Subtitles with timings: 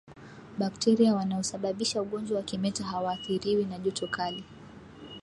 [0.57, 4.43] Bakteria wanaosababisha ugonjwa wa kimeta hawaathiriwi na joto kali